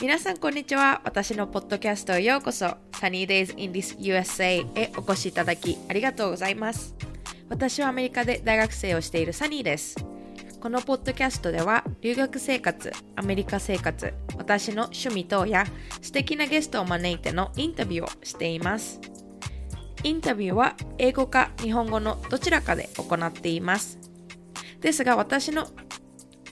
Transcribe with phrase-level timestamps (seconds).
[0.00, 1.00] 皆さんこんにちは。
[1.04, 2.66] 私のポッドキャストへようこそ。
[2.92, 6.94] Sunny Days in this USA へお越しいただきありがとうございます。
[7.48, 9.96] 私はアメリカで大学生をしているサニーです。
[10.60, 15.66] このポッドキャストでは留学生活、アメリカ生活、私の趣味等や
[16.00, 19.00] 素敵なゲストを招いてのインタビューをしています。
[20.04, 23.98] インタビューは英語か日本語のどちらかで行っています。
[24.80, 25.68] ですが私の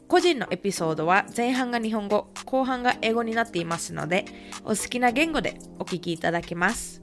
[0.09, 4.25] 個人のエピソードは前半が日本語、後半が英語になっていますので、
[4.63, 7.01] お好きな言語でお聞きいただけます。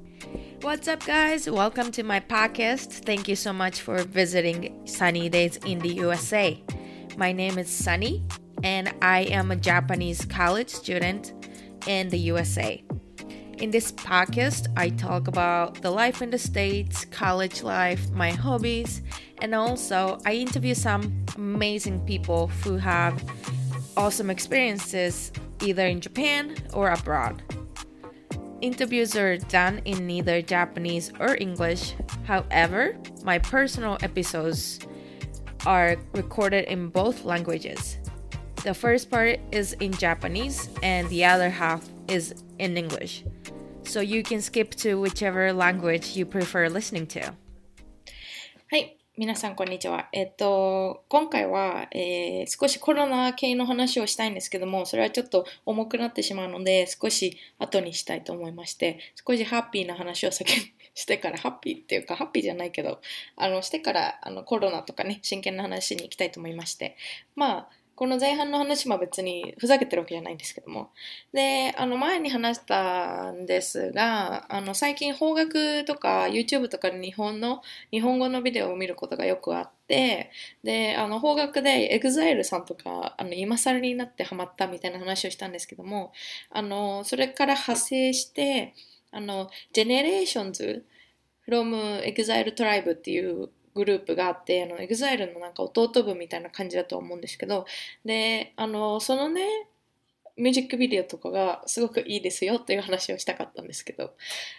[0.61, 1.51] What's up, guys?
[1.51, 3.05] Welcome to my podcast.
[3.05, 6.62] Thank you so much for visiting Sunny Days in the USA.
[7.16, 8.23] My name is Sunny,
[8.62, 11.34] and I am a Japanese college student
[11.89, 12.83] in the USA.
[13.59, 19.02] In this podcast, I talk about the life in the States, college life, my hobbies,
[19.41, 23.23] and also I interview some amazing people who have
[23.96, 27.41] awesome experiences either in Japan or abroad.
[28.62, 31.93] Interviews are done in neither Japanese or English.
[32.26, 34.80] However, my personal episodes
[35.65, 37.98] are recorded in both languages.
[38.63, 43.24] The first part is in Japanese and the other half is in English.
[43.88, 47.34] so you can skip to whichever language you prefer listening to.
[48.70, 48.96] はい。
[49.20, 50.10] 皆さん、こんにちは。
[50.12, 60.54] えっと、今回は、えー、少しコロナ系の話をしたいんですけども、それはちょっと重くなってしまうので、少し後にしたいと思いまして、少しハッピーな話を先
[60.93, 63.01] してから、ハッピーっていうか、ハッピーじゃないけど、
[63.35, 66.96] あの、してから、あの、コロナとかね、真剣な話に行きたいと思いまして、
[67.34, 70.91] まあ、この前半の話も別にふざけてるわけじゃないんですけども。
[71.34, 80.29] で、あの前に話したんですが、あの最近邦楽とか YouTube とかで日本の、日本語のビデオを見ることがよくあって、
[80.63, 86.13] で、あの邦楽で EXILE さんとか、あの今更になってハマったみたいな話をしたんですけども、
[86.51, 88.75] あの、それから派生して、
[89.09, 90.84] あの、GENERATIONS
[91.47, 97.66] from EXILE Tribe っていうグループがあって、あの、EXILE のなんか弟分みたいな感じだと思うんですけど、
[98.04, 99.70] で、あの、そのね、
[100.36, 104.14] ミュージックビデオとかがすごくいいですよっていう話をしたかったんですけど、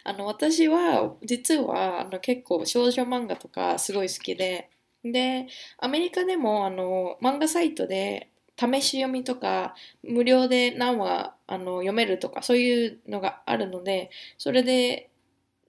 [0.05, 4.71] あの、私は、実は、あの、結構少女漫画とかすごい好きで、
[5.05, 5.47] で、
[5.79, 15.08] アメリカでも、あの、漫画サイトで、試し読みとか、無料で何話あの読めるとか、そういうのがあるので、それで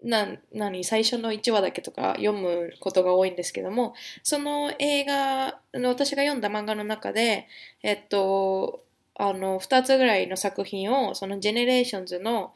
[0.04, 3.94] な何最初の1話だけとか読むことが多いんですけども
[4.24, 7.48] その映画の私が読んだ漫画の中で
[7.84, 8.84] えっと
[9.16, 12.54] あの2つぐらいの作品をその GENERATIONS の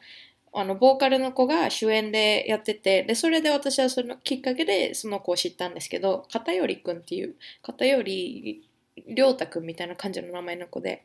[0.56, 8.62] あのボーカルの子が主演でやっててでそれで私はそのきっかけでその子を知ったんですけど片寄くんっていう片寄
[9.08, 11.04] 涼太くんみたいな感じの名前の子で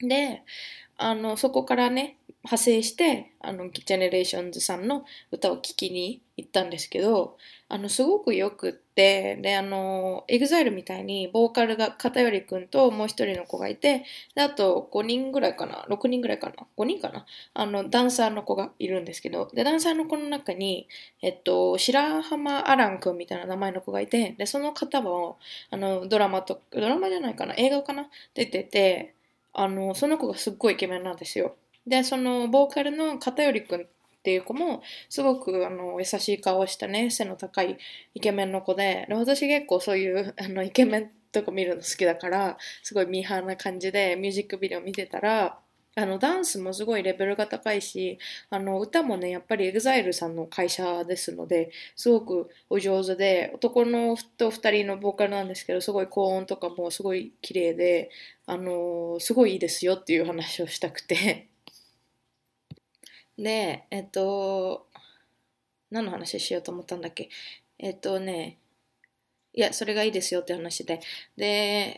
[0.00, 0.42] で
[0.98, 7.36] あのそこからね派生してあの GENERATIONS さんの歌を聴きに行ったんですけど
[7.68, 14.04] あのすごくよくってであの EXILE みたいにボーカルが片寄くんともう一人の子がいて
[14.36, 20.86] であと5人ぐらいかな6人ぐらいかな5人かなあのダンサーの子がいるんですけどでダンサーの子の中に、
[21.22, 25.38] えっと、白浜アランくんみたいな名前の子がいてでその方も
[25.70, 29.15] あのドラマとドラマじゃないかな映画かな出てて
[29.58, 31.56] あのその子がすっごいイケメンなんですよ。
[31.86, 33.86] で、そのボーカルの片寄くんっ
[34.22, 37.78] ていう子も、すごくあの優しい顔をしたね、背の高い
[38.14, 45.58] イケメンの子で、で私結構そういう あのイケメンとか見るの好きだから、すごいミーハーな感じでミュージックビデオ見てたら、
[45.96, 48.18] あのダンスもすごいレベルが高いし
[48.50, 58.10] あの歌もねやっぱり EXILE さんの会社ですのですごくお上手で男のと2人のボーカルなんですけどすごい高音とかもすごい綺麗で
[58.46, 61.48] あのすごいいいですよっていう話をしたくて
[63.38, 64.86] で、えっと、
[65.90, 67.28] 何の話しようと思ったんだっけ？
[67.78, 68.58] えっとね、
[69.54, 71.00] いや、それがいいですよって話で。
[71.36, 71.44] で、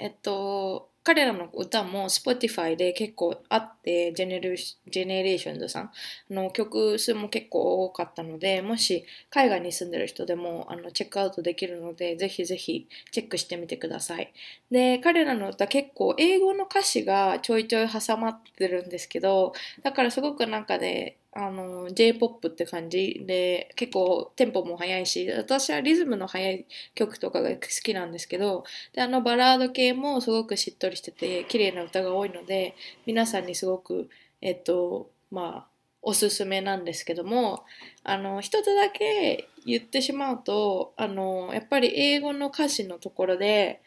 [0.00, 5.90] えっと、彼らの歌も Spotify で結構あって、 GENERATIONS さん
[6.28, 14.34] の曲数も結構多かったので、もし海外に住んでる人でもあのチェックアウトできるので、ぜひぜひチェックしてみてください。
[14.70, 32.74] で、彼らの歌結構英語の歌詞がちょいちょい挟まってるんですけど、だからすごくなんかね、あの J-POP って感じで結構テンポも速いし私はリズムの速い曲とかが好きなんですけどであのバラード系もすごくしっとりしてて綺麗な歌が多いので
[33.06, 34.08] 皆さんにすごく
[34.40, 35.66] えっとまあ
[36.02, 37.62] おすすめなんですけども
[38.02, 43.80] あの一つだけ言ってしまうとあのやっぱり英語の歌詞のところで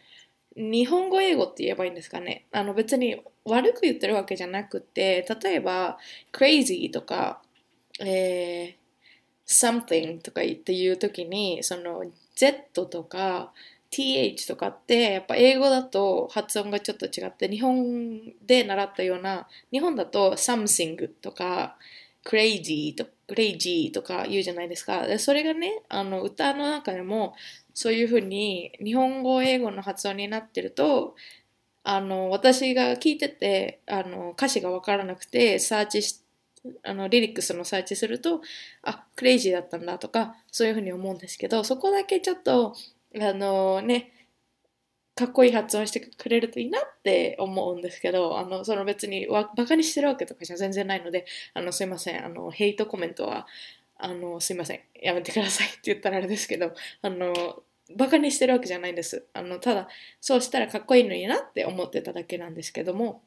[0.56, 2.45] 日本語英語って言えばいいんですかね。
[2.51, 5.97] あの別に悪く言ってるわけじゃなくて、例えば
[6.31, 7.41] crazy とか、
[7.99, 8.75] えー、
[9.47, 12.03] something とか言って言うときに、その
[12.35, 13.51] Z とか
[13.91, 21.75] th とかってやっぱ英語だと発音がちょっと違って日本で習ったような日本だと something とか
[22.25, 25.05] crazy と crazy とか言うじゃないですか。
[25.19, 27.35] それがねあの歌の中でも
[27.73, 31.15] そういうふうに日本語英語の発音になってると
[31.83, 36.22] あの私が聞いててあの歌詞が分からなくてサーチし
[36.83, 38.42] あのリリックスのサーチすると
[38.83, 42.75] あクレイジーだったんだとかそういうふうに思うんですけどそこだけちょっと
[43.19, 44.12] あのね、
[45.16, 52.25] かっこいい発音してくれるといいなって思うんですけど、あの、その別にわバカにしてるわけとかじゃ全然ないので、あの、すいません。
[52.25, 53.48] あの、ヘイトコメントは、
[53.98, 54.80] あの、すいません。
[55.01, 57.63] やめてくださいって言ったらあれですけど、あの、
[57.97, 59.27] バカにしてるわけじゃないんです。
[59.33, 59.88] あの、ただ、
[60.19, 63.23] そうしたらかっこいいのになって思ってただけなんですけども、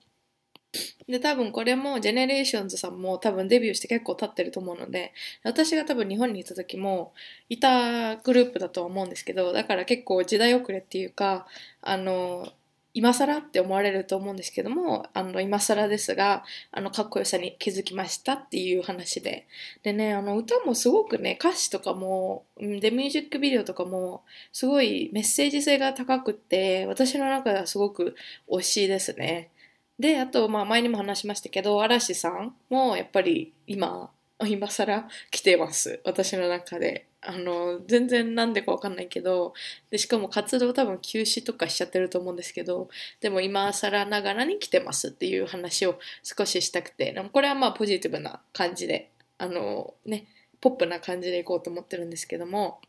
[1.09, 5.13] で、多分これも、 GENERATIONS さんも多分デビューして結構経ってると思うので、
[5.43, 7.13] 私が多分日本にいた時も、
[7.49, 11.47] いたグループだとは思うんですけど、だから結構時代遅れっていうか、
[11.83, 12.53] あの、
[12.95, 19.49] 今更って思われると思うんですけども、あの、今更ですが、あの、かっこよさに気づきましたっていう話で。
[19.83, 28.15] でね、あの、歌もすごくね、歌詞とかも、で、ミュージックビデオとかも、すごいメッセージ性が高くて、私の中ではすごく
[28.49, 29.51] 推しいですね。
[29.99, 34.11] で、あと、まあ、前にも話しましたけど、嵐さんもやっぱり今、
[34.47, 36.01] 今更来てます。
[36.05, 37.07] 私の中で。
[37.27, 39.55] あの、全然なんでかわかんないけど、
[39.91, 42.89] で、しかも活動多分休止とかしちゃってると思うんですけど、
[43.21, 50.27] でも今更ながらに来てますっていう話を少ししたくて、でもこれはまあポジティブな感じで、あのね、
[50.61, 52.81] ポップな感じでいこうと思ってるんですけども、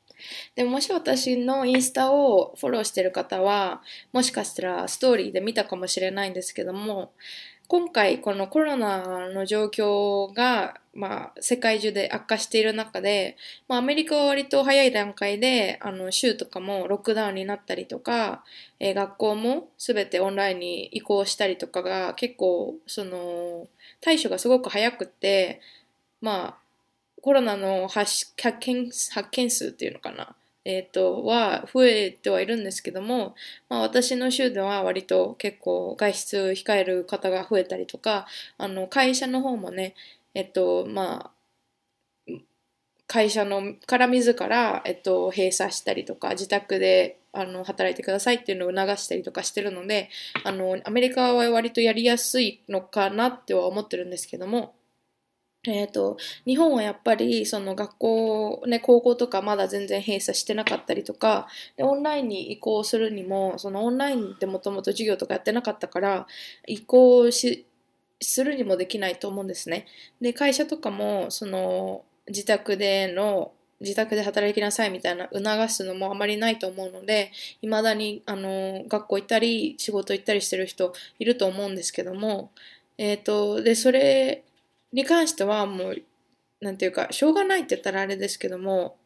[0.56, 3.82] でももし私のインスタをフォローしてる方は、
[4.12, 7.14] もしかしたらストーリーで見たかもしれないんですけども、
[7.68, 18.44] 今回このコロナの状況が、まあ、世界中で悪化している中で、まあ、アメリカは割と早い段階で、あの、州とかもロックダウンになったりとか、
[18.80, 23.68] えー、学校も全てオンラインに移行したりとかが結構、その、
[24.00, 25.60] 対処がすごく早くって、
[26.22, 26.58] まあ、
[27.22, 30.36] コロナの発見発見数っていうのかな、
[30.66, 33.36] えっ、ー、と、は増えてはいるんですけども、
[33.70, 38.28] まあ私の州では割と結構外出控える方が増えたりとか、
[38.58, 39.96] あの、会社の方もね、
[40.34, 41.32] えっと、まあ、
[43.08, 50.10] 会社のから自ら、えっと、閉鎖したりとか、自宅であの働いてくださいっていうのを促したりとかしてるので、
[50.44, 54.74] あの、アメリカは割とやりやすいのかなっては思ってるんですけども、
[55.68, 61.48] えっ、ー、と、日本はやっぱり、その学校、ね、高校とかまだ全然閉鎖してなかったりとか、
[61.78, 66.28] で、オンラインに移行するにも、そのオンラインってもともと授業とかやってなかったから、
[66.68, 67.66] 移行し、
[68.22, 69.86] するにもできないと思うんですね。
[70.22, 73.52] で、会社とかも、その、自宅での、
[73.82, 77.32] 自宅で働きなさいみたいな促すのもあまりないと思うので、
[77.62, 82.52] 未だに、あの、学校行ったり、仕事行ったりしてる人いると思うんですけども、
[82.98, 84.45] えっ、ー、と、で、それ、
[84.96, 86.04] に関してはもう、
[86.62, 88.98] なんていうか、しょうがないって言ったらあれですけども、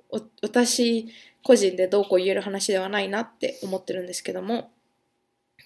[0.42, 1.08] 私
[1.44, 4.72] 個人でどうこう言える話ではないなって思ってるんですけども、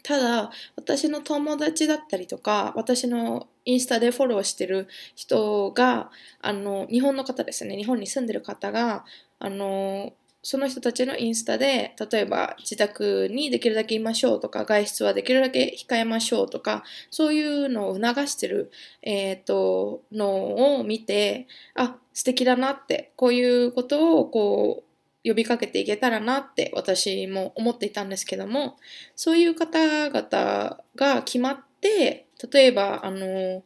[0.03, 6.09] ただ、私の友達だったりとか、私のインスタでフォローしてる人が、
[6.41, 9.05] あの、日本の方ですね、日本に住んでる方が、
[9.39, 10.13] あの、
[10.43, 18.69] その人たちのインスタで、例えば自宅にできるだけいましょうとか、外出はできるだけ控えましょうとか、そういうのを促してる、
[19.01, 24.93] えっ、と、のを見て、あ、素敵だなって、こういうことをこう、
[25.27, 28.77] 呼びかけていけたらなって私も思っていたんですけども、
[29.15, 33.63] そういう方々が決まって、例えば、あの、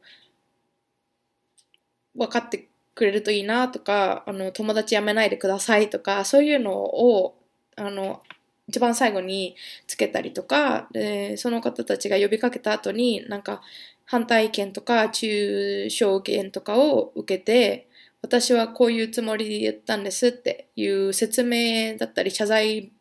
[2.15, 2.66] 分かって
[2.97, 7.37] くれるといいなとか、あの、友達辞めないでくださいとか、そういうのを、
[7.75, 8.21] あの、
[8.67, 9.55] 一番最後に
[9.87, 13.61] つけたりとか、で、その方たちが呼びかけた後に、なんか、
[14.05, 17.87] 反対意見とか、中小言とかを受けて、
[18.21, 22.91] 私はこういうつもりで言ったんですっていう説明だったり、謝罪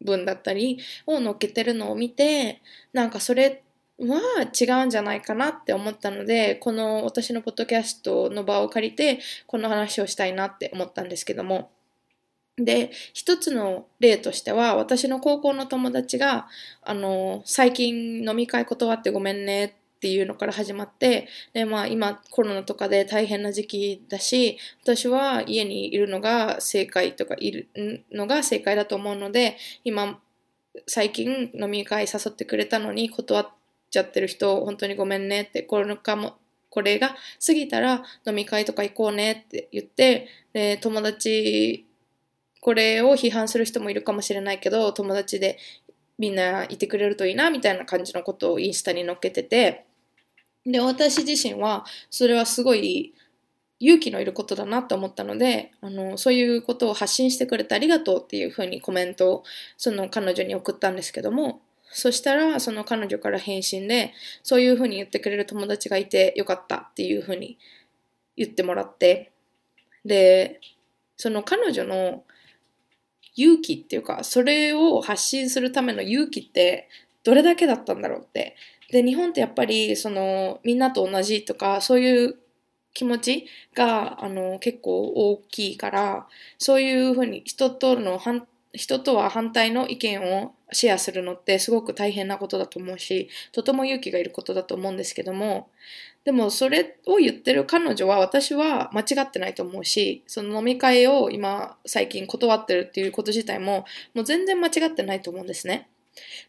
[0.00, 2.62] 文だったりを載っけてるのを見て、
[2.92, 3.64] なんかそれ
[3.98, 11.70] は違うんじゃないかなって思ったので、この私のポッドキャストの場を借りて、この話をしたいなって思ったんですけども。
[12.56, 16.46] で、一つの例としては、私の高校の友達が、
[16.82, 27.68] あの、最近飲み会断ってごめんねっていうのから始まって、で、まあ今コロナとかで大変な時期だし、私は家にいるのが正解とかいる
[28.12, 30.20] のが正解だと思うので、今
[30.86, 33.55] 最近飲み会誘ってくれたのに断って
[33.90, 36.36] ちゃってる人、本当にごめんねって、これかも、
[36.70, 41.86] これが過ぎたら飲み会とか行こうねって言って、で友達、
[42.60, 45.58] これを批判する人もいるかもしれないけど、友達で
[46.18, 49.84] みんないてくれるといいなみたいな感じのことをインスタに載っけてて
[50.64, 53.14] で私自身はそれはすごい
[53.78, 59.44] 勇気のいることだなと思ったのであのそういうことを発信してくれてありがとうっていうふうにコメントを
[59.76, 64.12] その彼女に送ったんですけどもそしたらその彼女から返信で
[64.42, 67.58] そういうふうに言ってくれる友達がいてよかったっていうふうに
[68.36, 69.32] 言ってもらって
[70.04, 70.60] で
[71.16, 72.24] その彼女の
[73.34, 76.88] 勇気っていうかそれを発信するための勇気って
[77.22, 78.56] どれだけだったんだろうって。
[78.88, 82.36] で日本ってやっぱりそのみんなと同じとかそういう
[82.94, 88.20] 気持ちがあの結構大きいからそういうふうに人との
[88.72, 95.68] 人とは反対の意見をシェアするのってすごく大変なことだと思うしとても勇気がいることだと思うんですけども
[96.24, 105.88] でもそれを言ってる彼女は私は間違ってないと思うしその飲み会を今最近断ってるっていうこと自体ももう全然間違ってないと思うんですね。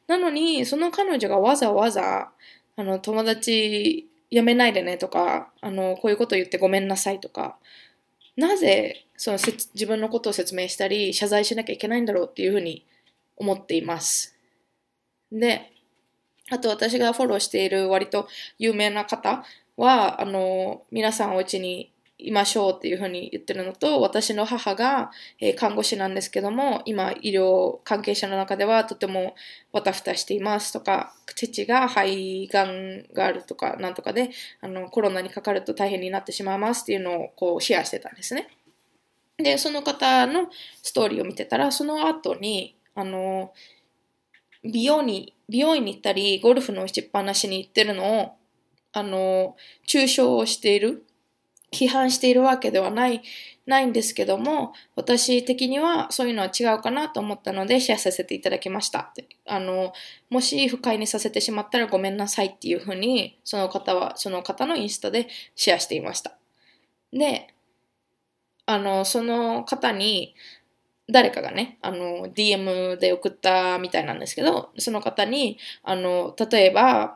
[0.07, 2.31] なのにその彼女がわざわざ
[2.75, 7.57] あの友達やめないでねとかあのこういうこと言ってごめんなさいとか
[8.36, 12.86] なぜその自分のことを説明したり謝罪しなきゃいけないんだろうっていうふうに
[13.38, 14.36] 思っています。
[15.32, 15.72] で
[16.50, 18.27] あと私がフォローしている割と
[18.58, 19.44] 有名な方
[19.77, 29.36] は、あの、皆さんお家にいましょうっていうふうに言ってるのと、私の母が、え、看護師なんですけども、今医療関係者の中ではとても
[29.72, 38.50] わたふたしていますとか、父が肺がんがあるとか、なんとかで、あの、コロナにかかると大変になってしまいますっていうのをこうシェアしてたんですね。
[39.38, 40.50] で、その方の
[40.82, 43.53] ストーリーを見てたら、その後に、あの、
[44.63, 48.31] 美容に、美容院に行ったり、ゴルフの打ちっぱなしに行ってるのを、
[48.91, 49.55] あの、
[49.87, 51.05] 抽象をしている、
[51.71, 53.21] 批判しているわけではない、
[53.67, 59.13] ないんですけども、私的にはそういうのは違うかなと思ったのでシェアさせていただきました。
[59.45, 59.93] あの、
[60.31, 66.35] もし不快にさせてしまったらごめんなさいっていうふうに、その方は、その方のインスタでシェアしていました。
[67.11, 67.53] で、
[68.65, 70.33] あの、その方に、
[71.09, 77.15] 誰かがね、あの、DM で送ったみたいなんですけど、その方に、あの、例えば、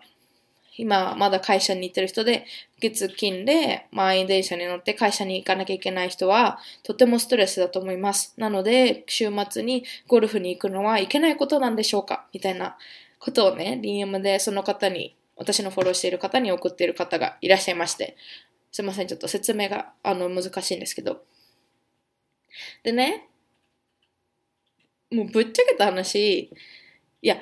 [0.77, 2.45] 今まだ会社に行ってる人で、
[2.79, 8.33] 月金で満員電車に乗って会社に行かなきゃいけない人は、とてもストレスだと思います。
[8.37, 12.25] なので、週末にゴルフに行くのはいけないことなんでしょうか？
[12.33, 12.77] みたいな
[13.19, 18.15] ことをね、DM でその方に、私のフォローしている方に送っている方がいらっしゃいまして、
[18.71, 21.21] すいません、ちょっと説明があの難しいんですけど。
[22.83, 23.27] でね、
[25.11, 26.51] もうぶっちゃけた話、
[27.21, 27.37] いや、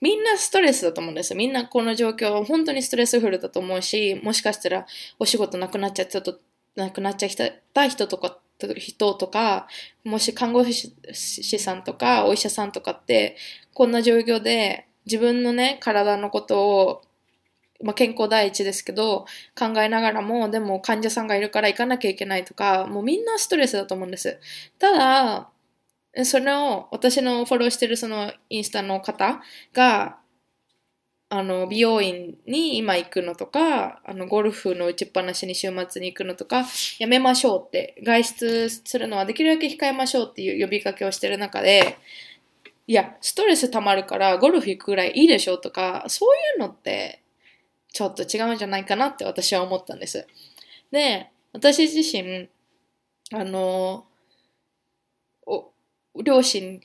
[0.00, 1.36] みんなストレスだと思うんですよ。
[1.36, 4.86] みんなこの状況は本当にストレスフルだと思うし、もしかしたら
[5.18, 6.38] お仕事なくなっちゃった人
[6.76, 7.30] なくなっちゃっ
[7.72, 8.38] た人とか、
[8.76, 9.66] 人とか、
[10.04, 13.36] もし看護師さんとかお医者さんとかって、
[13.72, 17.02] こんな状況で自分のね、体のことを、
[17.82, 19.26] まあ、健康第一ですけど、
[19.58, 24.38] 考えながらも、でも患者さんがいるから行かなきゃいけないとか、もうみんなストレスだと思うんです。
[24.78, 25.50] ただ、
[26.24, 29.40] それを私のフォローしてるそのインスタの方
[29.72, 30.18] が、
[31.28, 36.64] あの、美容院に今行くのとか、あの、ゴルフの打ちっぱなしに週末に行くのとか、
[36.98, 41.98] やめましょうって、外出するのはできるだけ控えましょうっていう呼びかけをしてる中で、
[42.86, 47.22] いや、ストレス溜まるからゴルフ行くぐらいいいでしょとか、そういうのって、
[47.92, 50.26] ちょっと違うんじゃないかなって私は思ったんです。
[50.92, 52.48] で、私自身、
[53.32, 54.06] あの、
[56.22, 56.80] 両親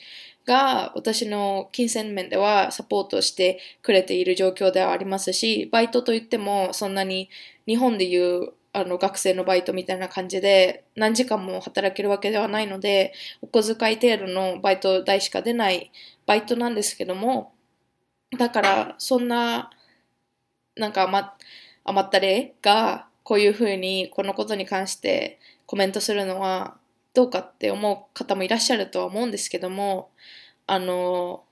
[0.45, 7.29] が私の金銭面ではサポートしてくれている状況ではありますし、バイトといってもそんなに
[7.67, 15.91] 日本でいうあの学生のバイトみたいな感じで何時間も働けるわけではないので、お小遣い程度のバイト代しか出ない
[16.25, 17.53] バイトなんですけども、
[18.37, 19.71] だからそんな
[20.75, 21.25] なんか余
[21.83, 26.77] 余った例がこういうふうにこのことに関してコメントするのは
[27.13, 30.11] どうかって思う方もいらっしゃるとは思うんですけども、
[30.67, 31.43] あの、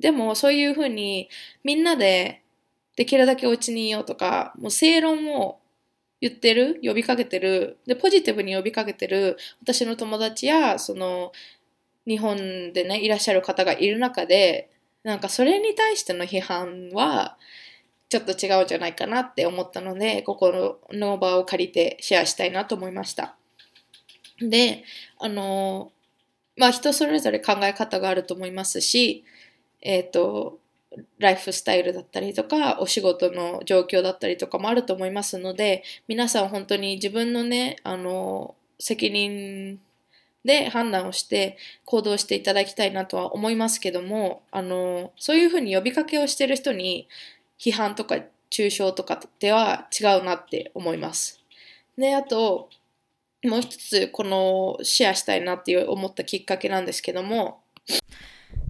[0.00, 1.28] でもそういうふうに
[1.64, 2.42] みんなで
[2.96, 5.60] できるだけお家にいようとか、もう正論を
[6.20, 11.32] 言ってる、呼びかけてる、で、ポジティブに呼びかけてる私の友達や、その、
[12.06, 14.70] 日本でね、いらっしゃる方がいる中で、
[15.04, 17.38] なんかそれに対しての批判は、
[18.08, 23.36] ちょっと違うんじゃないかなって思ったので、ここの場を借りてシェアしたいなと思いました。
[24.40, 24.84] で、
[25.18, 25.92] あの、
[26.56, 29.24] まあ人それぞれ考え方があると思いますし、
[29.80, 30.58] えっ、ー、と、
[31.18, 39.80] ライフスタイルだったりとか、お仕事の状況だったりとかもあると思いますので、皆さん本当に自分のね、あの、責任
[40.44, 47.08] で判断をして行動していただきたいなとは思いますけども、あの、そういうふうに呼びかけをしてる人に
[47.58, 48.16] 批判とか
[48.50, 51.40] 抽象とかでは違うなって思います。
[51.96, 52.70] で、あと、
[53.44, 57.62] もう一つこのシェアしたいなって思ったきっかけなんですけども、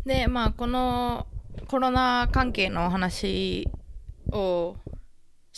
[0.04, 1.26] で、まあこの
[1.68, 3.68] コロナ関係のお話
[4.32, 4.76] を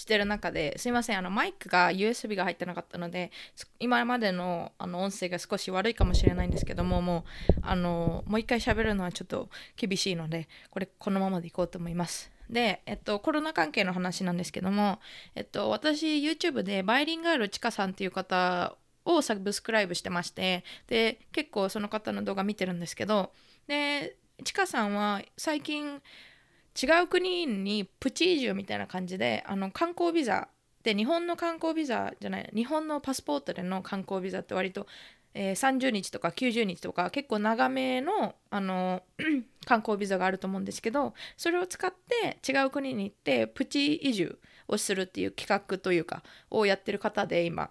[0.00, 3.30] してる中ですいませんあのマイクが USB が入ってなかったので
[3.78, 12.30] 今までのあの音声が少し悪いかもしれないんですけどももうあのもう一回喋るのはちょっと厳しいのでこれこのままでいこうと思います。
[12.48, 14.98] で、えっと、コロナ関係の話なんですけども、
[15.36, 23.32] えっと、私 YouTube でバイリンガールちかさんっていう方をサブスクライブしてましてで結構その方の動画見てるんですけど
[23.66, 26.00] でちかさんは最近
[26.80, 30.48] 違う国にプチ移住みたいな感じであの観光ビザ
[30.82, 34.86] で日本の観光ビザじゃない日本のパスポートでの観光ビザって割と、
[35.34, 39.02] えー、30日とか90日とか結構長めのあの
[39.66, 44.38] 観光ビザがあると思うんですけどそれを使って違う国に行ってプチ移住
[44.68, 47.70] をするっていう企画というかをやってる方で今。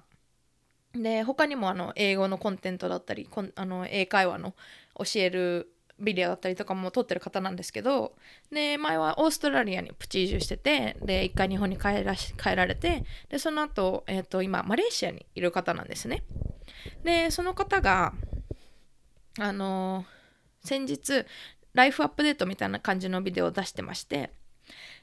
[0.93, 4.55] で他にもあの英語のコンテントだったりこんあの英会話の
[4.95, 8.13] 教えるビデオだったりとかも撮ってる方なんですけど
[8.51, 16.23] で前はオーストラリアにプチ移住しててで一回日本に帰らし帰られてでその後、えーと、今マレーシアにいる方なんですね。
[17.03, 18.13] でその方が
[19.39, 20.05] あの、
[20.63, 21.25] 先日
[21.73, 24.31] ライフアップデートみたいな感じのビデオを出してまして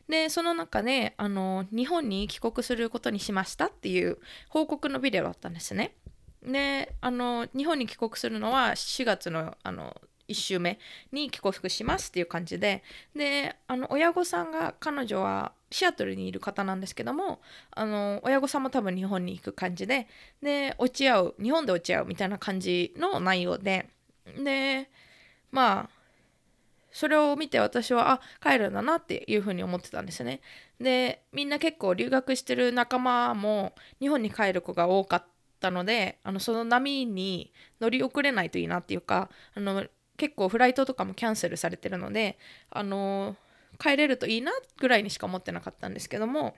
[0.08, 5.94] でその中であの、日本に帰国することにしましたっていう報告のビデオだったんですね。
[6.42, 10.78] であの日本に帰国するのは4月のあの1週目
[11.12, 12.82] に帰国しますっていう感じで。
[13.14, 17.40] であの親御さんが彼女はシアトルにいる方なんですけども
[17.72, 20.08] あの親御さんも多分日本に行く感じで。
[20.42, 23.88] で落ち合う日本で落ち合うみたいな感じの内容で。
[24.38, 24.90] で
[25.50, 25.95] まあ
[26.96, 30.40] それを見て私はあ帰るんだなっていうふうに思ってたんですね。
[30.80, 35.24] でみんな結構留学してる仲間も日本に帰る子が多かっ
[35.60, 39.84] たのであのその波に乗り遅れないといいなっていうかあの
[40.16, 42.38] 結構フライトとかもキャンセルされてるので、
[42.70, 43.36] あの
[43.78, 46.56] 帰れるといいなぐらいにしか思ってなかったんですけども、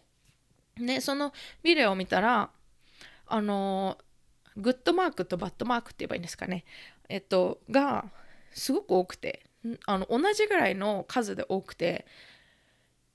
[0.76, 1.32] ね、その
[1.64, 2.50] ビデオを見たら、
[3.26, 3.98] あの
[4.56, 6.64] グッドマークとバッドマークって言えばいいんですかね、
[7.08, 8.04] えっと、が
[8.52, 9.44] すごく多くて、
[9.86, 12.06] あの同じぐらいの数で多くて、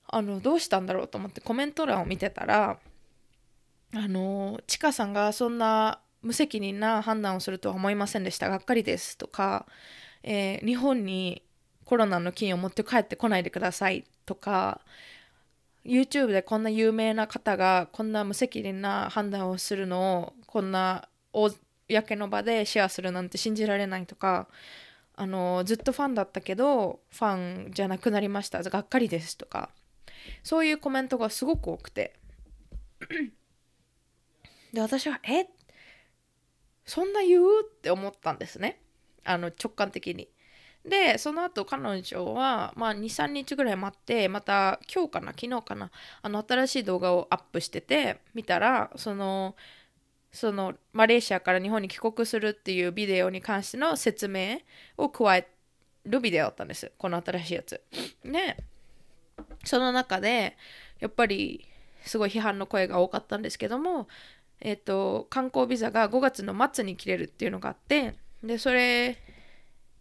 [0.06, 2.78] あのどうしたんだろうと思ってコメント欄を見てたら、
[3.94, 8.48] あのちかさんがそんな無責任な判断をするとは思いませんでした。
[8.48, 9.66] がっかりですとか
[10.24, 11.42] えー、日本に
[11.84, 14.80] コロナの菌を持って帰ってこないでくださいとか
[15.84, 24.48] YouTube でこんな有名な方がこんな無責任な判断をするのをこんな公の場でシェアするなんて信じられないとか
[25.16, 28.62] あのずっとファンだったけどファンじゃなくなりました。
[28.62, 29.70] がっかりですとか。
[30.42, 32.14] そういうコメントがすごく多くて。
[34.72, 35.46] で私はえ？
[36.84, 37.44] そんな言う？
[37.62, 38.80] って思ったんですね。
[39.24, 40.28] あの直感的に。
[40.84, 45.28] でその後彼女は、まあ、23日ぐらい待ってまた今日かな？
[45.28, 45.90] 昨日かな？
[46.22, 49.54] あの新しい動画をアップしてて見たらその
[50.34, 54.58] そのマレーシアから日本に帰国するっていうビデオに関しての説明
[54.98, 55.48] を加え
[56.04, 57.80] るビデオだったんですこの新しいやつ。
[58.24, 58.56] で
[59.64, 60.56] その中で
[60.98, 61.64] やっぱり
[62.04, 64.08] すごい批判の声が多かったんですけども、
[64.60, 69.16] えっ、と観光ビザが5月の末に切れるっていうのがあってでそれ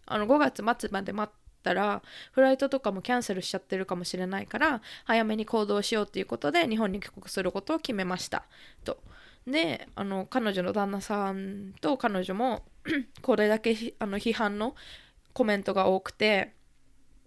[0.08, 8.46] あの5月末まで待ったらフライトとかもキャンセルしちゃってるかもしれないから早めに行動しようということで日本に帰国することを決めました
[8.84, 8.98] と。
[9.48, 12.64] であの彼女の旦那さんと彼女も
[13.22, 14.76] これだけあの批判の
[15.34, 16.54] コメントが多くて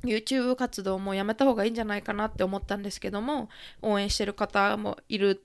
[0.03, 3.49] YouTube 活動もやめた方がいいんじゃないかなって思ったんですけども
[3.83, 5.43] 応援してる方もいる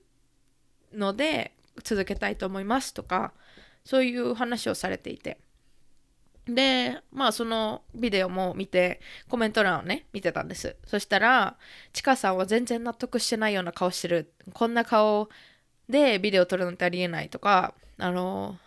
[0.94, 3.32] ので続けたいと思いますとか
[3.84, 5.38] そういう話をされていて
[6.46, 10.76] で、まあそのビデオも見て、コメント欄をね、見てたんです。
[10.86, 11.56] そしたら、
[11.92, 14.32] ちかさんは全然納得してないような顔してる。
[14.52, 15.28] こんな顔
[15.92, 18.58] でビデオ撮るなんてありえないとか、あの、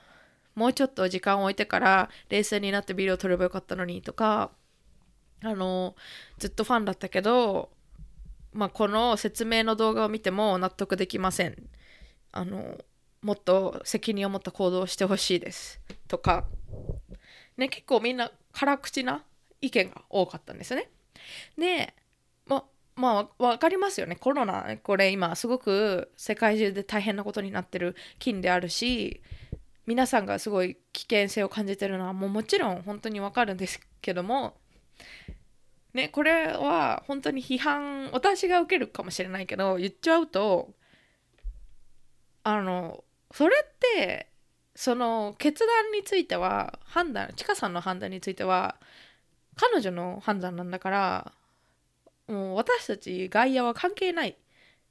[0.53, 4.51] もうちょっと時間を置いてから冷静になってビデオ撮ればよかったのにとか、
[5.43, 5.95] あの、
[6.37, 7.69] ずっとファンだったけど、
[8.53, 11.55] まあこの説明の動画を見ても納得できません。
[12.31, 12.77] あの、
[13.23, 15.81] もっと責任を持った行動をしてほしいです。
[16.07, 16.45] とか、
[17.57, 19.23] ね、結構みんな辛口な
[19.61, 20.89] 意見が多かったんですね。
[21.57, 21.95] で
[22.95, 24.15] まあ分かりますよね。
[24.15, 29.21] コロナこれ今すごく世界中で大変なことになってる菌であるし
[29.85, 34.55] 皆さんがすごい危険性を感じてるのはもうもちろん本当にわかるんですけども
[35.93, 40.69] ねこれは本当に批判私が受けるかもしれないけど言っちゃうと
[42.43, 44.27] あのそれって
[44.75, 48.75] その決断については判断ちかさんの判断については
[49.55, 51.31] 彼女の判断なんだから
[52.27, 54.37] もう私たち外野は関係ない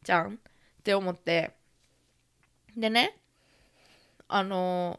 [0.03, 0.37] じゃんっ
[0.83, 1.53] て思って。
[2.77, 3.16] でね
[4.27, 4.99] あの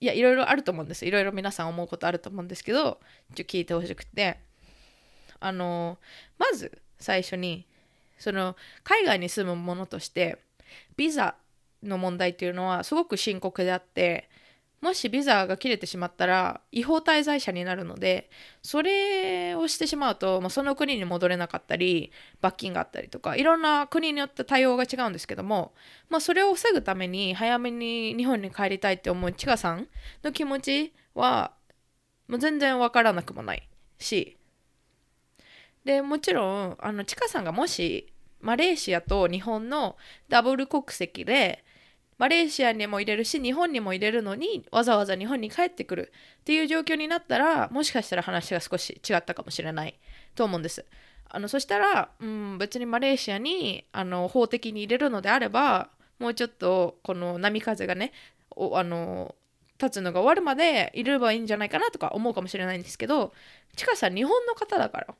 [0.00, 2.98] いやいろいろあると思うんですいろいろ皆さん思うことあると思うんですけど
[3.36, 4.38] ちょ聞いてほしくて。
[5.44, 5.98] あの
[6.38, 7.66] まず最初に
[8.18, 10.38] その海外に住むものとして
[10.96, 11.36] ビザ
[11.82, 14.30] の問題っていうのはすごく深刻であって
[14.80, 18.28] もしビザが切れてしまったら違法滞在者になるので
[18.62, 25.72] それをしてしまうと、まあ、その国に戻れなかったり罰金があったりとかいろんな国によって対応が違うんですけども、
[26.10, 29.88] まあ、それを防ぐために早めに日本に帰りたいって思うちかさん
[30.22, 31.52] の気持ちは
[32.28, 34.36] もう全然わからなくもないし。
[35.84, 38.10] でもちろんあのちかさんがもし
[38.40, 39.96] マレーシアと日本の
[40.28, 41.64] ダブル国籍で
[42.18, 49.98] マレーシアにも入れるし日本にも入れるのにわざわざ日本に帰ってくるっていう状況になったらもしかしたら話が少し違ったかもしれない
[50.34, 50.84] と思うんです。
[51.28, 58.12] あのそしたら、うん、別にマレーシアにあの法的に入れるのであればもうちょっとこの波風がね
[58.56, 59.34] あの
[59.82, 63.32] 立つのが終わるまでいればいいんじゃないかなとか思うかもしれないんですけど
[63.76, 65.14] ちかさん日本の方だから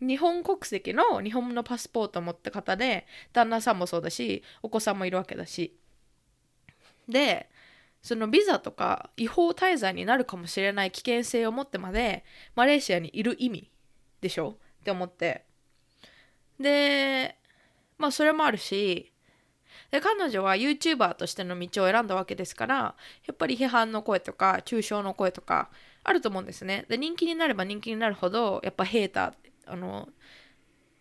[0.00, 5.76] 日本国籍の日本のパスポートを持った方で旦那さんもそうだしお子さんもいるわけだし
[7.08, 7.48] で
[8.02, 13.70] そのビザとか違法滞在になるかもしれない危険性を持ってまでマレーシアにいる意味
[14.20, 14.56] でしょ？
[14.80, 15.44] って思って。
[16.60, 17.36] で
[17.98, 19.12] まあそれもあるし
[19.90, 25.70] で彼女は YouTuber としての道を選んだわけですからやっぱり批判の声とか中傷の声とか
[26.04, 26.84] あると思うんですね。
[26.88, 30.08] で人気になれば人気になるほどやっぱヘーターあの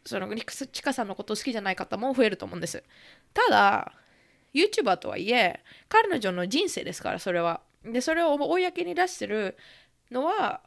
[0.06, 0.30] その
[0.72, 2.84] ちかさんのこと好きじゃない方も増えると思うんです。
[3.34, 3.94] ただ
[4.54, 7.62] YouTuber とはいえ彼女の人生ですからそれは。
[7.84, 9.58] でそれを公に出してる
[10.12, 10.62] のは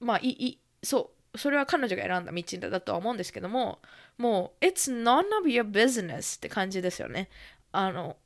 [0.00, 3.80] まあいいそうそれは彼女が選んだ道だとは思うんですけども
[4.16, 7.28] もう It's none of your business って感じですよね。
[7.72, 8.16] あの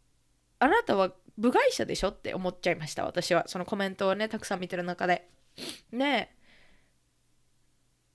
[0.58, 3.44] あなたは部外者でしょって思っちゃいました私は。
[3.48, 5.28] そのコメントをねたくさん見てる中で。
[5.92, 6.34] ね。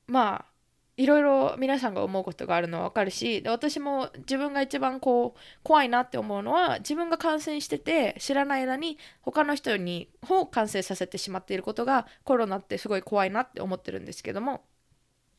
[0.07, 0.52] まあ
[0.95, 14.63] いろいろ皆さんが思うことがあるのはわかるしで私も自分が一番こう怖いなって思うのは自分が感染してて知らない間に他の人にを感染させてしまっていることがコロナってすごい怖いなって思ってるんですけども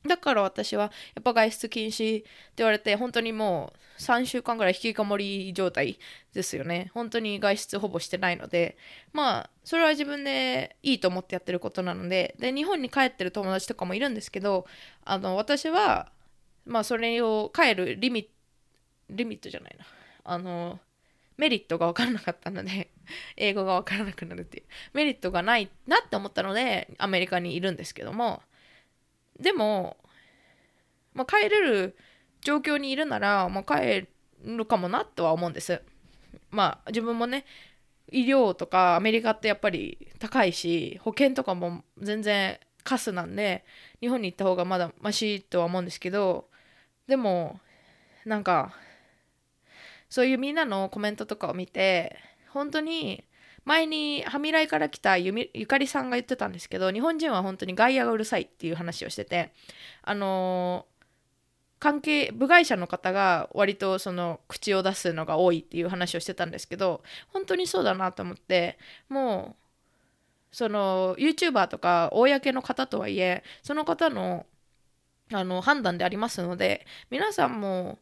[0.06, 5.98] だから私はやっぱ外出禁止って言われて本当にもう3週間ぐらい引きこもり状態
[6.34, 6.90] ですよね。
[6.92, 8.76] 本当に外出ほぼしてないので。
[9.12, 12.34] まあそれは自分でいいと思ってやってることなので。
[12.38, 14.66] で日本に帰ってる友達とかもいるんですけど
[15.04, 16.12] あの私は
[16.66, 18.28] まあそれを帰るリミ
[19.08, 19.86] リミットじゃないな。
[20.24, 20.80] あの
[21.38, 22.90] メリットが分からなかったので
[23.36, 24.64] 英語が分からなくなるっていう。
[24.92, 28.42] メリットがないなって思ったのでアメリカにいるんですけども。
[29.38, 29.96] でも、
[31.12, 31.96] まあ、帰れる
[32.40, 34.08] 状況にいるなら、まあ、帰
[34.44, 35.82] るかもなとは思うんです。
[36.50, 37.44] まあ自分もね
[38.10, 43.64] 医療とかアメリカってやっぱり高いし保険とかも全然カスなんで
[44.00, 46.48] 日本に行った方がまだマシとは思うんですけど
[47.08, 47.60] でも
[48.24, 48.72] なんか
[50.08, 52.16] そういうみんなのコメントとかを見て
[52.50, 53.24] 本当に
[53.64, 59.52] 前にハミライから来たゆゆかりさんが言ってたんですけど日本人は本当に外野がうるさいっていう話をしてて
[60.02, 69.56] あのー、関係部外者の方が割とその口を出すのが多いっていう話をしてたんですけど本当にそうだなと思っても
[70.52, 74.46] うその YouTuber とか公の方とはいえその方の
[75.32, 77.98] あの判断でありますので皆さんも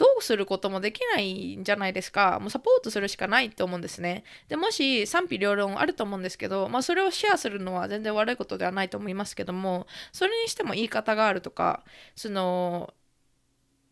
[0.00, 2.38] どうすることもできないんじゃないですか。
[2.40, 4.24] もうサポートするしかないと思うんですね。
[4.48, 11.84] でもし賛否両論あると思うんですけど、まあ、それをシェアするのは全然悪いことではないと思いますけども、それにしても言い方があるとか、
[12.16, 12.94] その、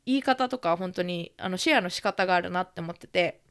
[0.06, 3.42] 言い方とか本当にあのシェアの仕方があるなって思ってて、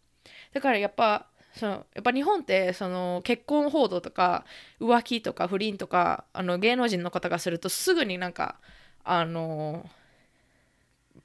[0.52, 4.46] だからやっぱ、そのやっぱ日本ってその結婚報道とか
[4.80, 8.60] 浮気とか不倫とかあの芸能人の方がするとすぐになんか
[9.04, 9.90] あの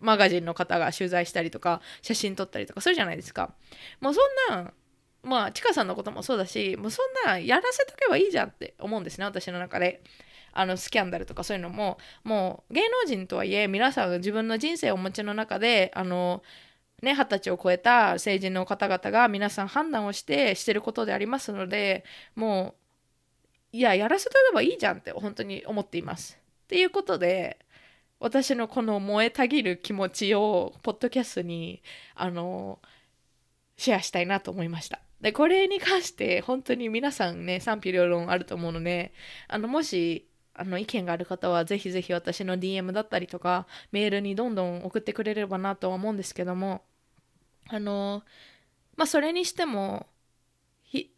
[0.03, 3.55] マガジンの方が取材したりとか写真撮ったりとかするじゃないですか。
[4.01, 4.75] もうそんなん
[5.23, 10.03] まあちかさんのこともそうだしもうそんなんやらせとけばいいじゃんって思うんですね私の中で。
[10.55, 11.97] あのスキャンダルとかそういうのも。
[12.25, 16.43] もう芸能人とはいえ皆さんが自分の人生をお持ちの中であの
[17.03, 22.05] ね、二十歳を超えた成人の方々が皆さん判断をしてしてることでありますので
[22.37, 22.77] も
[23.73, 26.39] ういややらせとけばいいじゃんって本当に思っています。
[26.65, 27.59] っていうことで
[28.23, 31.83] 私のこの燃えたぎる気持ちをポッドキャストに
[32.15, 32.79] あの
[33.77, 35.01] シェアしたいなと思いました。
[35.21, 39.13] でこれに関して本当に皆さんね賛否両論あると思うので
[39.49, 46.83] あのもしあの意見がある方はぜひぜひ私の DM だったりとかメールにどんどん送ってくれればなとは思うんですけども
[47.69, 48.23] あの
[48.97, 50.07] まあそれにしても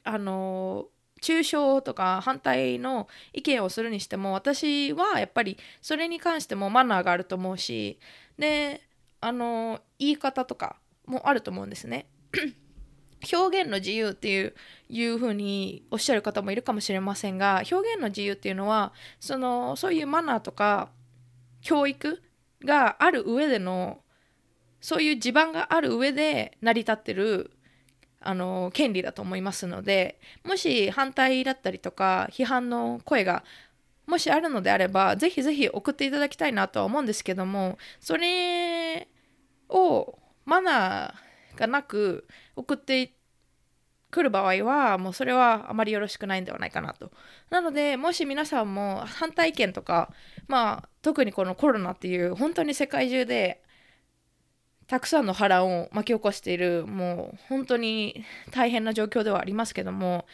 [0.05, 0.87] あの
[1.25, 7.99] 抽象とか反対の意見をするにしても私はやっぱりそれに関してもマナーがあると思うし
[8.39, 8.83] で
[9.23, 12.07] あの言い方とかもあると思うんですね。
[13.33, 14.55] 表現の自由っていう
[14.91, 20.91] いうふうにおっしゃる方もいるかもしれませんが表現の自由っていうのはそのそういうマナーとか
[21.63, 22.23] 教育
[22.63, 24.03] がある上での
[24.83, 27.51] そういう地盤がある上で成り立ってる
[28.27, 33.45] あの権利だと思いますのでもし反対だったりとか批判の声が
[34.07, 39.09] もしあるのであればぜひぜひ送っていただきたいなとは思うんですけどもそれ
[39.69, 43.13] をマナーがなく送って
[44.11, 47.11] くる場合はもうそれはあまりよろしくないんではないかなと。
[47.51, 50.13] なのでもし皆さんも反対意見とか
[50.47, 53.63] まあ特にこのコロナっていう本当に世界中で
[54.87, 60.27] たくさんの波乱を巻き起こしているもう本当に大変な状況ではありますけども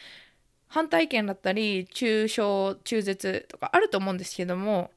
[0.67, 4.91] 反対意見だったり中傷中絶とかあると思うんですけども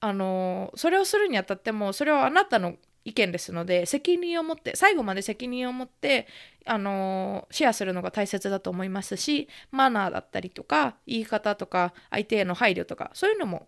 [0.00, 2.74] あのそれをするにあたってもそれはあなたの
[3.06, 6.26] 意見ですので責任を持って最後まで責任を持って
[6.66, 13.66] あのシェアするのが大切だと思いますしマナーだったりとか言い方とか相手への配慮とかそういうのも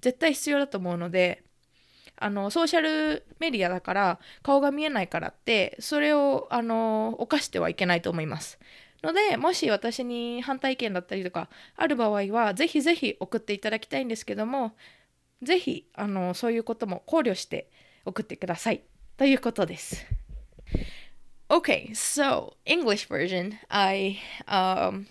[0.00, 1.42] 絶対必要だと思うので
[2.16, 8.58] あのソーシャルメディアだから顔が見えないからってそれをあの犯してはいけないと思います。
[9.02, 14.72] のでもし私に反対意見だったりとかある場合はぜひぜひ送っていただきたいんですけども
[15.42, 17.70] ぜひあのそういうことも考慮して
[18.06, 18.82] 送ってください
[19.16, 20.06] ということです。
[21.50, 25.06] Okay, so English version, I um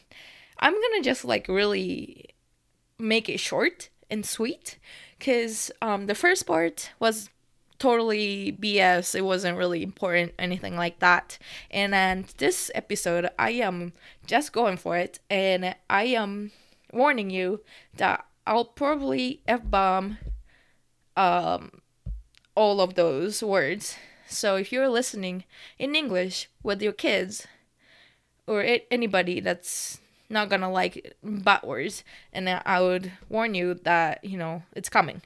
[0.57, 2.33] I'm gonna just like really
[2.97, 4.79] make it short and sweet
[5.23, 7.29] because um, the first part was
[7.79, 9.15] totally BS.
[9.15, 11.37] It wasn't really important, anything like that.
[11.71, 13.93] And then this episode, I am
[14.27, 16.51] just going for it, and I am
[16.91, 17.61] warning you
[17.95, 20.17] that I'll probably f bomb
[21.15, 21.71] um,
[22.53, 23.95] all of those words.
[24.27, 25.45] So if you're listening
[25.79, 27.47] in English with your kids
[28.45, 30.01] or anybody that's
[30.33, 35.21] not gonna like bad words, and I would warn you that you know it's coming.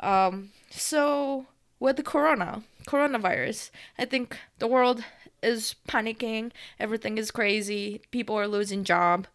[0.00, 1.46] Um, so
[1.80, 5.04] with the corona, coronavirus, I think the world
[5.42, 6.50] is panicking.
[6.78, 8.02] Everything is crazy.
[8.10, 9.26] People are losing job.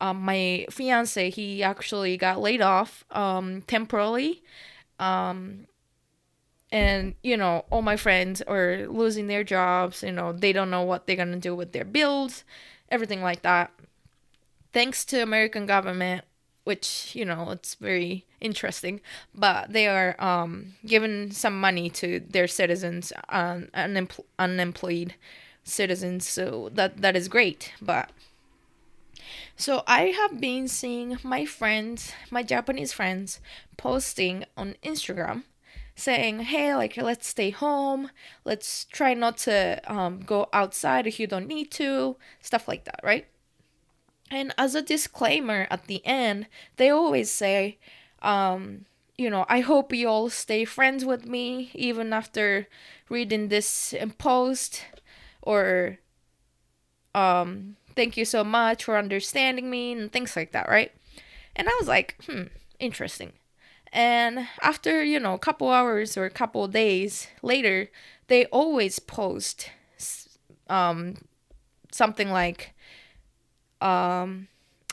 [0.00, 4.42] Um, my fiance, he actually got laid off um, temporarily.
[5.00, 5.66] Um,
[6.70, 10.82] and you know all my friends are losing their jobs you know they don't know
[10.82, 12.44] what they're gonna do with their bills
[12.90, 13.72] everything like that
[14.72, 16.24] thanks to American government,
[16.64, 19.00] which you know it's very interesting,
[19.34, 25.14] but they are um, giving some money to their citizens, um, unempl- unemployed
[25.64, 26.28] citizens.
[26.28, 28.10] So that that is great, but.
[29.56, 33.40] So I have been seeing my friends, my Japanese friends,
[33.76, 35.42] posting on Instagram
[35.98, 38.10] saying, hey, like, let's stay home.
[38.44, 42.16] Let's try not to um, go outside if you don't need to.
[42.40, 43.26] Stuff like that, right?
[44.30, 47.78] And as a disclaimer at the end, they always say,
[48.20, 48.84] um,
[49.16, 52.68] you know, I hope you all stay friends with me even after
[53.08, 54.84] reading this post,
[55.42, 55.98] or
[57.14, 60.92] um, thank you so much for understanding me, and things like that, right?
[61.56, 62.44] And I was like, hmm,
[62.78, 63.32] interesting.
[63.92, 67.90] And after, you know, a couple hours or a couple days later,
[68.28, 69.70] they always post
[70.68, 71.16] um,
[71.90, 72.74] something like,
[73.80, 74.48] um,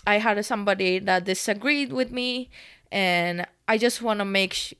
[0.05, 2.49] I had somebody that disagreed with me,
[2.91, 4.73] and I just want to make sh-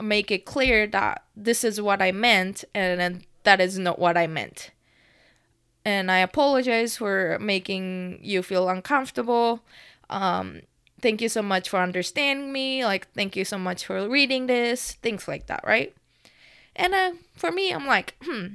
[0.00, 4.16] make it clear that this is what I meant, and, and that is not what
[4.16, 4.70] I meant.
[5.84, 9.62] And I apologize for making you feel uncomfortable.
[10.08, 10.62] Um,
[11.00, 12.84] thank you so much for understanding me.
[12.84, 14.92] Like, thank you so much for reading this.
[15.02, 15.94] Things like that, right?
[16.76, 18.46] And uh, for me, I'm like, hmm,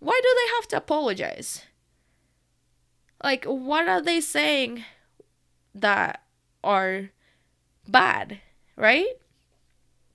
[0.00, 1.62] why do they have to apologize?
[3.22, 4.84] Like, what are they saying
[5.74, 6.22] that
[6.62, 7.10] are
[7.86, 8.40] bad?
[8.78, 9.08] right?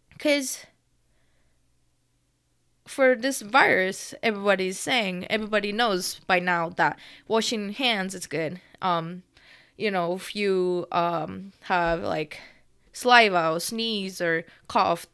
[0.10, 0.66] Because
[2.88, 8.62] for this virus, everybody's saying, everybody knows by now that washing hands is good.
[8.82, 9.24] Um,
[9.78, 12.40] you know, if you um, have like
[12.94, 15.06] saliva or sneeze or cough,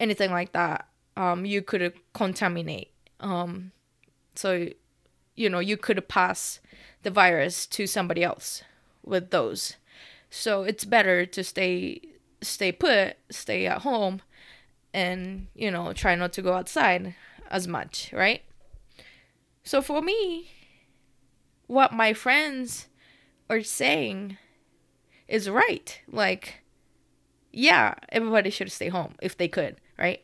[0.00, 2.90] anything like that, um, you could contaminate.
[3.20, 3.72] Um,
[4.34, 4.68] so,
[5.36, 6.60] you know, you could pass
[7.02, 8.62] the virus to somebody else
[9.04, 9.76] with those.
[10.30, 12.02] So it's better to stay
[12.40, 14.22] stay put, stay at home,
[14.92, 17.14] and you know try not to go outside
[17.50, 18.42] as much, right?
[19.62, 20.50] So for me,
[21.66, 22.88] what my friends
[23.50, 24.38] are saying
[25.26, 26.00] is right.
[26.10, 26.62] Like,
[27.52, 30.22] yeah, everybody should stay home if they could, right?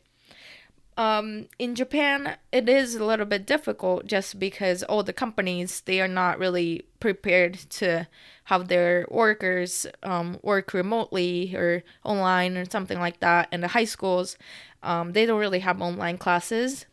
[0.96, 6.00] Um, in Japan, it is a little bit difficult just because all the companies they
[6.00, 8.06] are not really prepared to
[8.44, 13.48] have their workers um, work remotely or online or something like that.
[13.50, 14.38] And the high schools,
[14.82, 16.86] um, they don't really have online classes,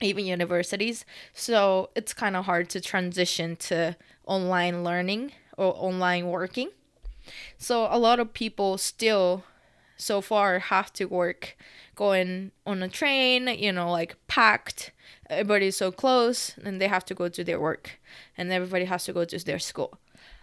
[0.00, 1.04] even universities.
[1.32, 6.70] So it's kind of hard to transition to online learning or online working.
[7.56, 9.44] So a lot of people still
[10.02, 11.56] so far have to work
[11.94, 14.92] going on a train, you know, like packed.
[15.30, 18.00] Everybody's so close, and they have to go to their work,
[18.36, 19.98] and everybody has to go to their school.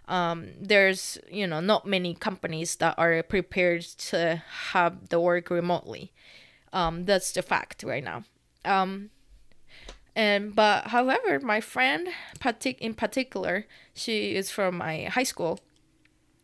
[0.08, 4.42] Um, there's, you know, not many companies that are prepared to
[4.72, 6.12] have the work remotely.
[6.74, 8.24] Um, that's the fact right now.
[8.66, 9.12] Um,
[10.16, 15.60] and but however, my friend, partic- in particular, she is from my high school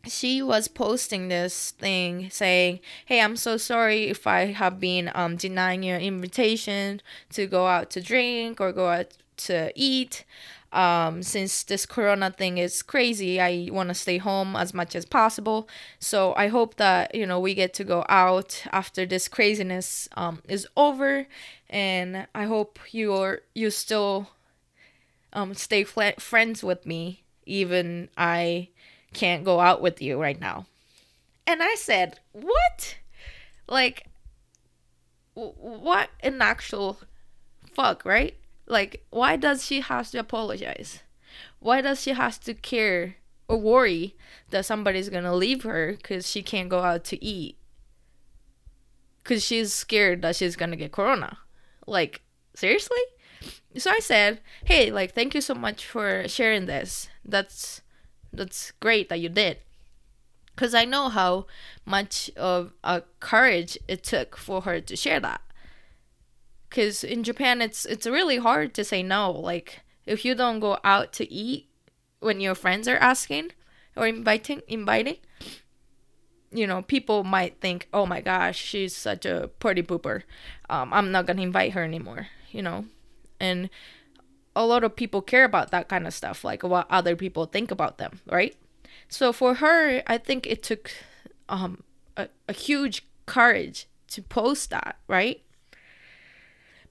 [0.06, 5.36] she was posting this thing saying, "Hey, I'm so sorry if I have been um,
[5.36, 10.24] denying your invitation to go out to drink or go out to eat.
[10.72, 15.06] Um, since this corona thing is crazy, I want to stay home as much as
[15.06, 15.68] possible.
[15.98, 20.42] So I hope that you know we get to go out after this craziness um,
[20.48, 21.26] is over,
[21.70, 24.30] and I hope you're you still
[25.32, 28.68] um, stay fl- friends with me even I."
[29.16, 30.66] can't go out with you right now.
[31.46, 32.98] And I said, What?
[33.68, 34.06] Like,
[35.34, 36.98] what an actual
[37.72, 38.36] fuck, right?
[38.66, 41.00] Like, why does she have to apologize?
[41.58, 43.16] Why does she have to care
[43.48, 44.16] or worry
[44.50, 47.56] that somebody's gonna leave her because she can't go out to eat?
[49.22, 51.38] Because she's scared that she's gonna get corona.
[51.86, 52.22] Like,
[52.54, 53.02] seriously?
[53.76, 57.08] So I said, hey, like, thank you so much for sharing this.
[57.24, 57.82] That's
[58.36, 59.58] that's great that you did.
[60.54, 61.46] Because i know how
[61.84, 65.40] much of a courage it took for her to share that.
[66.68, 70.78] Because in japan it's it's really hard to say no like if you don't go
[70.84, 71.68] out to eat
[72.20, 73.50] when your friends are asking
[73.96, 75.16] or inviting inviting
[76.50, 80.22] you know people might think oh my gosh she's such a party pooper.
[80.70, 82.86] Um, i'm not gonna invite her anymore you know?
[83.38, 83.68] And
[84.56, 87.70] a lot of people care about that kind of stuff, like what other people think
[87.70, 88.56] about them, right?
[89.08, 90.90] So for her, I think it took
[91.48, 91.84] um,
[92.16, 95.42] a, a huge courage to post that, right?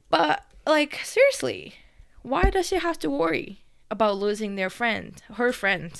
[0.09, 1.75] But like seriously,
[2.21, 5.91] why does she have to worry about losing their friend, her friend?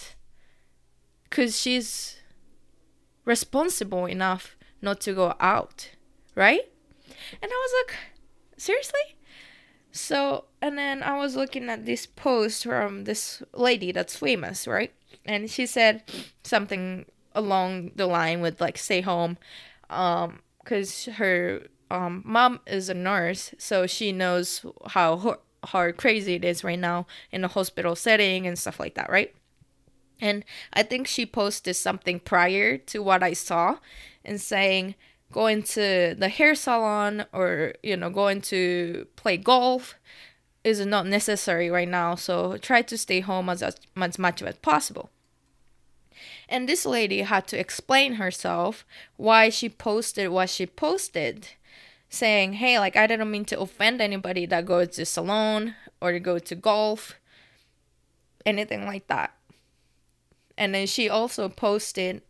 [1.31, 2.17] Cuz she's
[3.25, 5.89] responsible enough not to go out,
[6.35, 6.71] right?
[7.41, 7.97] And I was like,
[8.57, 9.14] seriously?
[9.95, 14.93] So, and then I was looking at this post from this lady that's famous, right?
[15.23, 16.03] And she said
[16.43, 19.37] something along the line with like stay home
[19.89, 26.43] um cuz her um mom is a nurse, so she knows how hard crazy it
[26.43, 29.33] is right now in a hospital setting and stuff like that, right?
[30.19, 33.77] And I think she posted something prior to what I saw
[34.25, 34.95] and saying
[35.31, 39.95] going to the hair salon or you know going to play golf
[40.63, 42.15] is not necessary right now.
[42.15, 45.11] So try to stay home as, as, much as possible.
[46.49, 48.83] And this lady had to explain herself
[49.15, 51.49] why she posted what she posted
[52.07, 56.19] saying hey like i didn't mean to offend anybody that goes to salon or to
[56.19, 57.15] go to golf
[58.45, 59.33] anything like that.
[60.57, 62.21] And then she also posted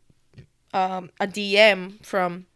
[0.74, 2.48] um, a dm from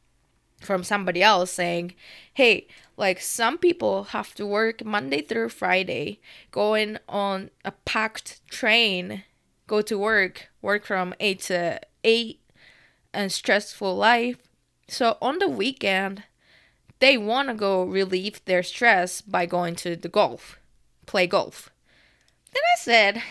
[0.61, 1.93] from somebody else saying,
[2.33, 6.19] hey, like some people have to work Monday through Friday,
[6.51, 9.23] going on a packed train,
[9.67, 12.41] go to work, work from 8 to 8,
[13.13, 14.37] and stressful life.
[14.87, 16.23] So on the weekend,
[16.99, 20.59] they want to go relieve their stress by going to the golf,
[21.05, 21.69] play golf.
[22.51, 23.23] Then I said,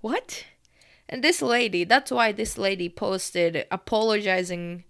[0.00, 0.44] what?
[1.08, 4.84] And this lady, that's why this lady posted apologizing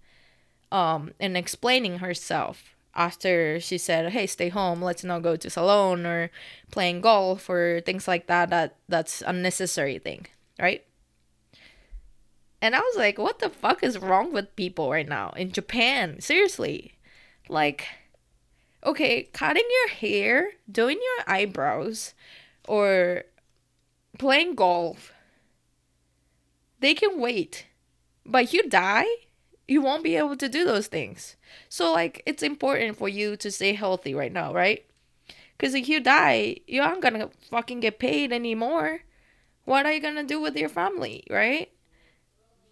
[0.73, 4.83] um, and explaining herself after she said, "Hey, stay home.
[4.83, 6.31] Let's not go to salon or
[6.71, 8.51] playing golf or things like that.
[8.51, 10.27] That that's unnecessary thing,
[10.59, 10.85] right?"
[12.61, 16.21] And I was like, "What the fuck is wrong with people right now in Japan?
[16.21, 16.95] Seriously,
[17.49, 17.87] like."
[18.87, 22.15] Okay, cutting your hair, doing your eyebrows,
[22.69, 23.25] or
[24.19, 25.13] playing golf,
[26.81, 27.67] they can wait.
[28.25, 29.07] But you die,
[29.69, 31.37] you won't be able to do those things.
[31.69, 34.85] So, like, it's important for you to stay healthy right now, right?
[35.57, 39.03] Because if you die, you aren't gonna fucking get paid anymore.
[39.65, 41.71] What are you gonna do with your family, right?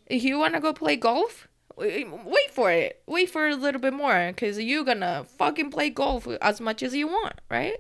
[0.07, 3.03] If you wanna go play golf, wait for it.
[3.07, 6.95] Wait for a little bit more, because you're gonna fucking play golf as much as
[6.95, 7.77] you want, right?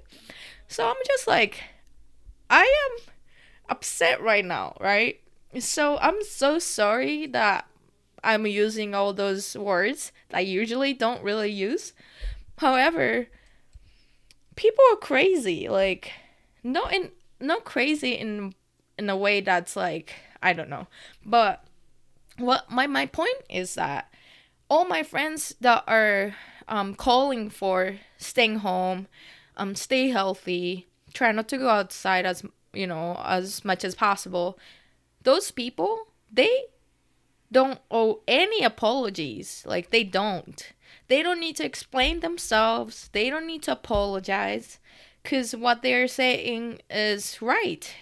[0.69, 1.63] So I'm just like,
[2.51, 3.13] I am
[3.71, 5.21] upset right now, right?
[5.59, 7.67] So I'm so sorry that
[8.27, 11.93] I'm using all those words that I usually don't really use.
[12.59, 13.29] However,
[14.57, 15.69] people are crazy.
[15.69, 16.11] Like
[16.65, 18.53] not in not crazy in
[18.99, 20.89] in a way that's like I don't know.
[21.25, 21.65] But
[22.37, 24.13] what my my point is that
[24.69, 26.35] all my friends that are
[26.67, 29.07] um calling for staying home,
[29.57, 34.59] um stay healthy, try not to go outside as you know as much as possible.
[35.23, 36.65] Those people, they
[37.51, 39.63] don't owe any apologies.
[39.67, 40.73] Like they don't.
[41.09, 43.09] They don't need to explain themselves.
[43.13, 44.79] They don't need to apologize
[45.25, 47.95] cuz what they're saying is right.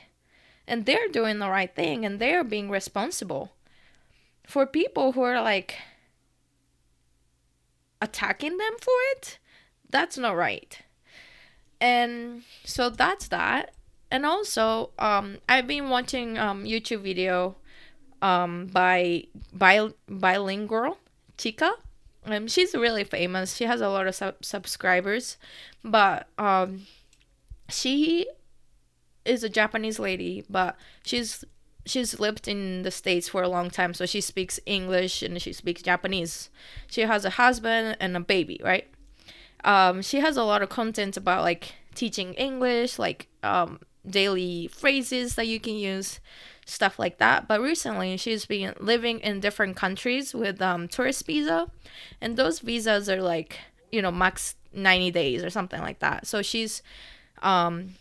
[0.67, 3.53] And they're doing the right thing and they're being responsible.
[4.47, 5.77] For people who are like
[8.01, 9.39] attacking them for it,
[9.89, 10.79] that's not right.
[11.81, 13.75] And so that's that.
[14.11, 17.57] And also, um, I've been watching um YouTube video
[18.25, 20.97] um, by bi- bilingual
[21.37, 21.75] Chica.
[22.25, 23.55] Um, she's really famous.
[23.55, 25.37] She has a lot of sub- subscribers,
[25.85, 26.87] but um,
[27.69, 28.27] she
[29.27, 31.45] is a Japanese lady, but she's
[31.85, 35.53] she's lived in the states for a long time, so she speaks English and she
[35.53, 36.49] speaks Japanese.
[36.87, 38.89] She has a husband and a baby, right?
[39.65, 45.35] Um, she has a lot of content about like teaching English, like um, daily phrases
[45.35, 46.21] that you can use
[46.67, 47.49] stuff like that.
[47.49, 51.71] But recently, she's been living in different countries with um, tourist visa,
[52.21, 53.59] and those visas are like
[53.91, 56.27] you know max 90 days or something like that.
[56.27, 56.83] So she's
[57.43, 57.95] um,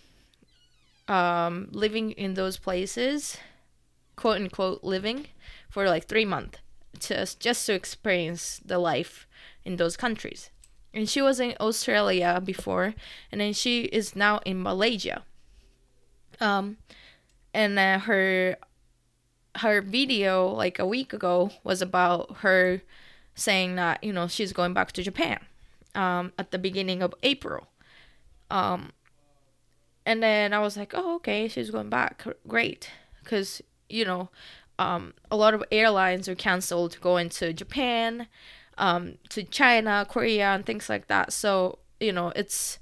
[1.07, 3.37] um, living in those places,
[4.15, 5.27] quote unquote, living
[5.69, 6.59] for like three months
[6.99, 9.27] just just to experience the life
[9.65, 10.49] in those countries.
[10.93, 12.93] And she was in Australia before,
[13.31, 15.23] and then she is now in Malaysia.
[16.39, 16.77] Um,
[17.53, 18.57] and uh, her
[19.57, 22.81] her video like a week ago was about her
[23.35, 25.39] saying that you know she's going back to Japan
[25.95, 27.67] um, at the beginning of April.
[28.49, 28.91] Um,
[30.05, 32.89] and then I was like, oh okay, she's going back, great,
[33.23, 34.29] because you know
[34.79, 38.27] um, a lot of airlines are canceled going to Japan,
[38.77, 41.31] um, to China, Korea, and things like that.
[41.31, 42.79] So you know it's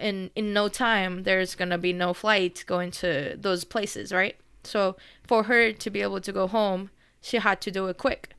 [0.00, 4.36] in in no time there's gonna be no flight going to those places right?
[4.64, 8.30] So for her to be able to go home she had to do it quick.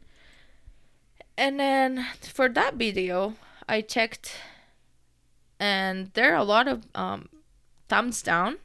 [1.38, 3.36] And then for that video
[3.68, 4.36] i checked
[5.60, 7.30] and there are a lot of um,
[7.90, 8.58] thumbs down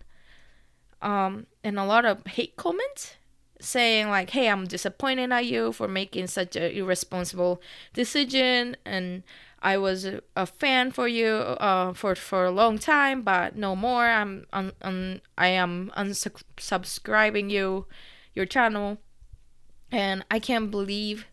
[1.02, 3.16] um, and a lot of hate comments
[3.60, 7.60] saying like hey i'm disappointed at you for making such a irresponsible
[7.92, 9.22] decision and
[9.64, 10.06] I was
[10.36, 14.04] a fan for you uh, for for a long time, but no more.
[14.04, 17.86] I'm un, un, I am unsubscribing you
[18.34, 18.98] your channel,
[19.90, 21.26] and I can't believe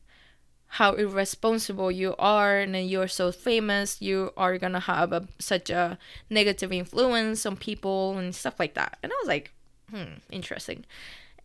[0.75, 4.01] how irresponsible you are and you're so famous.
[4.01, 5.97] You are gonna have a, such a
[6.29, 8.97] negative influence on people and stuff like that.
[9.03, 9.51] And i was like
[9.89, 10.85] hmm interesting.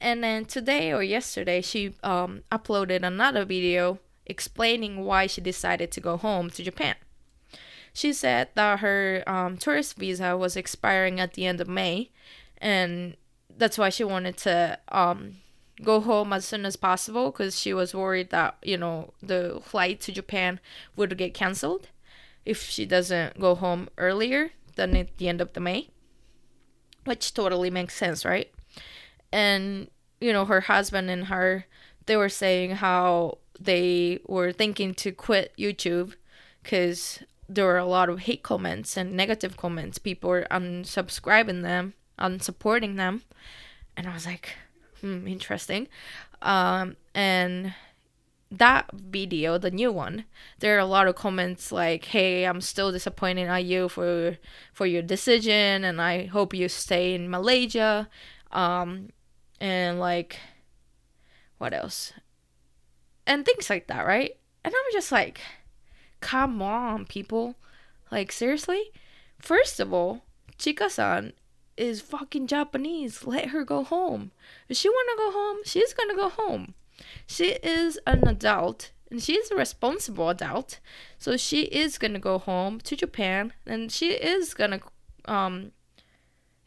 [0.01, 6.01] And then today or yesterday she um, uploaded another video explaining why she decided to
[6.01, 6.97] go home to Japan.
[7.93, 12.11] She said that her um, tourist visa was expiring at the end of May,
[12.59, 13.17] and
[13.57, 15.37] that's why she wanted to um,
[15.83, 20.01] go home as soon as possible because she was worried that you know the flight
[20.03, 20.61] to Japan
[20.95, 21.89] would get canceled
[22.45, 25.89] if she doesn't go home earlier than at the end of the May,
[27.05, 28.53] which totally makes sense, right?
[29.33, 29.89] And
[30.21, 31.67] you know her husband and her
[32.07, 36.15] they were saying how they were thinking to quit YouTube
[36.63, 39.99] because there were a lot of hate comments and negative comments.
[39.99, 43.23] People were unsubscribing them, unsupporting them.
[43.97, 44.57] And I was like,
[45.01, 45.89] hmm, interesting.
[46.43, 47.75] Um, and
[48.51, 50.25] that video, the new one,
[50.61, 54.39] there are a lot of comments like, "Hey, I'm still disappointed at you for
[54.73, 58.09] for your decision, and I hope you stay in Malaysia."
[58.53, 59.11] Um,
[59.61, 60.39] and like,
[61.59, 62.13] what else?
[63.27, 64.37] And things like that, right?
[64.65, 65.41] And I'm just like,
[66.21, 67.57] come on, people.
[68.11, 68.93] Like, seriously?
[69.39, 70.23] First of all,
[70.59, 71.33] Chika san
[71.77, 73.27] is fucking Japanese.
[73.27, 74.33] Let her go home.
[74.69, 76.75] If she wanna go home, she's gonna go home.
[77.27, 80.81] She is an adult and she's a responsible adult.
[81.19, 84.81] So she is gonna go home to Japan and she is gonna
[85.27, 85.73] um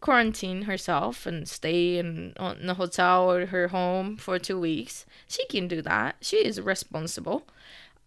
[0.01, 5.05] quarantine herself and stay in, in a hotel or her home for two weeks.
[5.27, 6.17] She can do that.
[6.21, 7.47] She is responsible.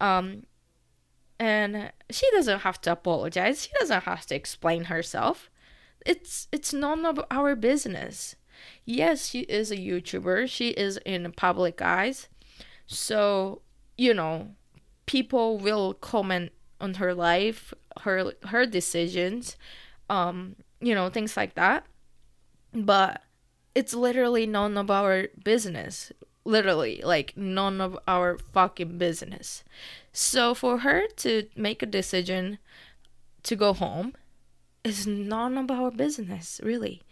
[0.01, 0.45] Um,
[1.39, 3.65] and she doesn't have to apologize.
[3.65, 5.51] She doesn't have to explain herself.
[6.05, 8.37] It's it's none of our business.
[8.85, 10.49] Yes, she is a YouTuber.
[10.49, 12.29] She is in public eyes.
[12.87, 13.63] So,
[13.97, 14.55] you know,
[15.07, 17.73] people will comment on her life,
[18.03, 19.57] her her decisions,
[20.09, 21.87] um, you know, things like that.
[22.75, 23.23] But
[23.75, 26.13] it's literally none of our business.
[26.45, 29.63] Literally, like none of our fucking business.
[30.13, 32.59] So for her to make a decision
[33.45, 34.15] to go home
[34.83, 37.03] is none of our business, really.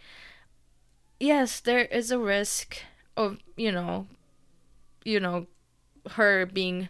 [1.21, 2.83] Yes, there is a risk
[3.17, 4.09] of, you know,
[5.05, 5.47] you know,
[6.13, 6.89] her being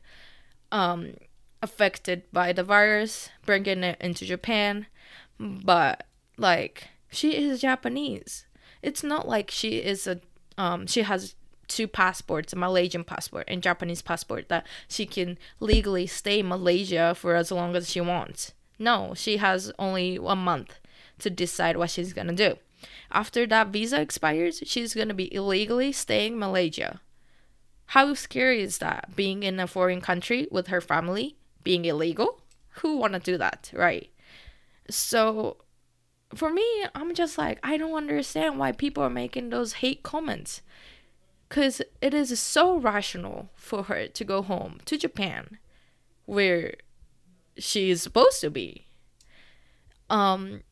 [0.72, 1.14] um
[1.62, 4.86] affected by the virus, bringing it into Japan,
[5.38, 6.06] but
[6.40, 8.46] like she is Japanese.
[8.82, 10.20] It's not like she is a
[10.56, 11.34] um she has
[11.68, 17.14] two passports, a Malaysian passport and Japanese passport that she can legally stay in Malaysia
[17.14, 18.52] for as long as she wants.
[18.78, 20.80] No, she has only one month
[21.20, 22.56] to decide what she's gonna do.
[23.12, 27.00] After that visa expires, she's gonna be illegally staying in Malaysia.
[27.86, 29.14] How scary is that?
[29.14, 32.40] Being in a foreign country with her family, being illegal?
[32.80, 34.10] Who wanna do that, right?
[34.88, 35.58] So
[36.34, 36.64] for me,
[36.94, 40.62] I'm just like, I don't understand why people are making those hate comments.
[41.48, 45.58] Because it is so rational for her to go home to Japan,
[46.24, 46.74] where
[47.58, 48.86] she is supposed to be.
[50.08, 50.62] Um,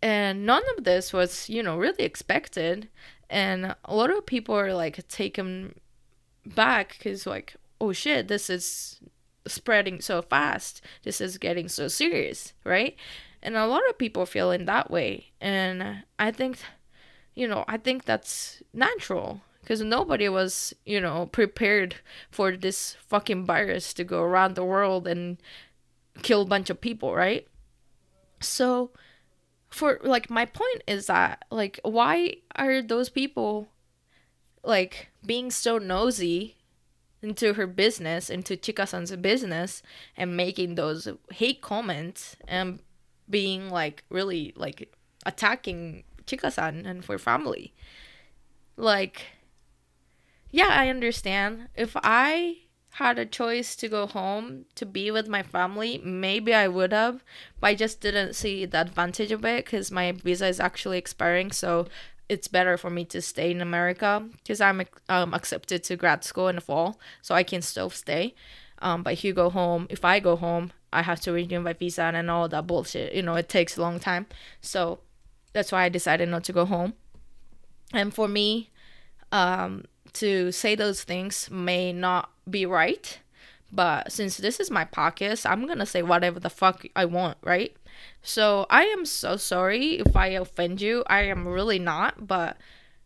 [0.00, 2.88] and none of this was, you know, really expected.
[3.28, 5.74] And a lot of people are like taken
[6.46, 9.00] back because, like, oh shit, this is
[9.48, 10.80] spreading so fast.
[11.02, 12.96] This is getting so serious, right?
[13.42, 15.26] And a lot of people feel in that way.
[15.40, 16.58] And i think
[17.34, 21.96] you know i think that's natural because nobody was you know prepared
[22.30, 25.38] for this fucking virus to go around the world and
[26.22, 27.46] kill a bunch of people right?
[28.40, 28.90] So
[29.68, 33.68] for like my point is that like why are those people
[34.64, 36.56] like being so nosy
[37.20, 39.82] into her business into chika-san's business
[40.16, 42.80] and making those hate comments and
[43.28, 44.94] being like really like
[45.26, 47.74] attacking Chika-san and for family.
[48.76, 49.26] Like
[50.50, 51.68] yeah, I understand.
[51.74, 52.58] If I
[52.92, 57.22] had a choice to go home to be with my family, maybe I would have,
[57.60, 61.52] but I just didn't see the advantage of it because my visa is actually expiring.
[61.52, 61.86] So
[62.28, 66.48] it's better for me to stay in America because I'm um, accepted to grad school
[66.48, 68.34] in the fall, so I can still stay.
[68.80, 71.72] Um, but if you go home, if I go home, I have to renew my
[71.72, 73.14] visa and all that bullshit.
[73.14, 74.26] You know, it takes a long time.
[74.60, 75.00] So
[75.52, 76.94] that's why I decided not to go home.
[77.92, 78.70] And for me,
[79.32, 79.84] um,
[80.14, 83.18] to say those things may not be right.
[83.70, 87.76] But since this is my podcast, I'm gonna say whatever the fuck I want, right?
[88.22, 91.04] So I am so sorry if I offend you.
[91.06, 92.56] I am really not, but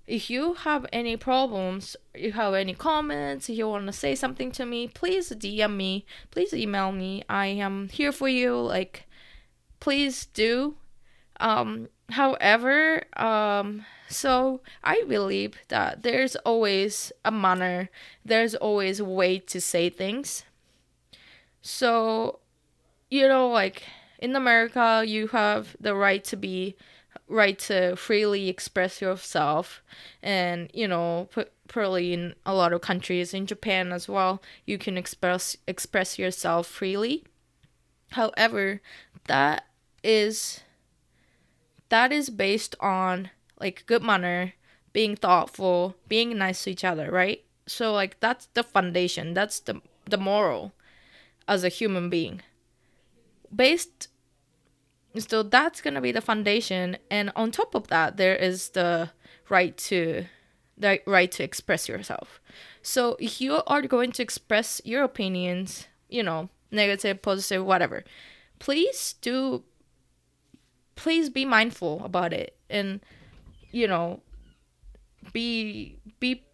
[0.06, 4.66] if you have any problems, you have any comments, you want to say something to
[4.66, 7.22] me, please DM me, please email me.
[7.28, 8.56] I am here for you.
[8.60, 9.06] Like,
[9.80, 10.76] please do.
[11.40, 17.88] Um, however, um, so I believe that there's always a manner,
[18.24, 20.44] there's always a way to say things.
[21.62, 22.40] So,
[23.08, 23.84] you know, like
[24.18, 26.76] in America, you have the right to be
[27.28, 29.82] right to freely express yourself
[30.22, 31.28] and you know
[31.68, 36.66] probably in a lot of countries in japan as well you can express express yourself
[36.66, 37.24] freely.
[38.10, 38.82] However
[39.26, 39.64] that
[40.02, 40.60] is
[41.88, 44.52] that is based on like good manner
[44.92, 47.44] being thoughtful being nice to each other right?
[47.66, 50.72] So like that's the foundation that's the the moral
[51.48, 52.42] as a human being.
[53.54, 54.08] Based
[55.18, 56.96] so that's going to be the foundation.
[57.10, 59.10] And on top of that there is the
[59.48, 60.24] right to
[60.76, 62.40] the right to express yourself.
[62.82, 68.04] So if you are going to express your opinions, you know, negative, positive, whatever,
[68.58, 69.62] please do
[70.94, 72.56] please be mindful about it.
[72.70, 73.00] And
[73.70, 74.20] you know
[75.32, 76.44] be be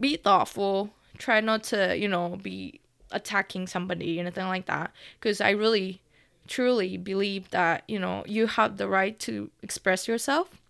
[0.00, 0.90] be thoughtful.
[1.18, 2.80] Try not to you know be
[3.10, 4.92] attacking somebody or anything like that.
[5.18, 6.00] Because i really
[6.50, 10.60] truly believe that you know you have the right to express yourself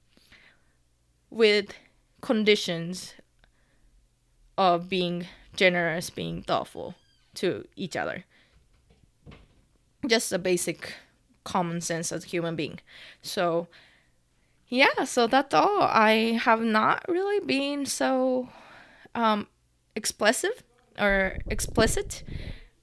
[1.31, 1.73] with
[2.21, 3.15] conditions
[4.59, 5.27] of being
[5.57, 6.95] generous being thoughtful
[7.35, 8.25] to each other.
[10.07, 10.95] Just a basic
[11.45, 12.79] common sense as a human being.
[13.23, 13.67] So
[14.69, 15.81] yeah so that's all.
[15.83, 18.51] I have not really been so
[19.15, 19.47] um
[19.97, 20.63] explicit
[20.99, 22.23] or explicit